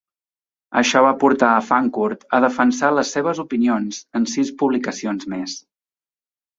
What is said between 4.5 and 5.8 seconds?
publicacions més.